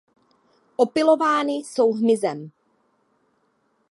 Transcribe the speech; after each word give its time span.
Opylovány 0.75 1.51
jsou 1.51 1.93
hmyzem. 1.93 2.51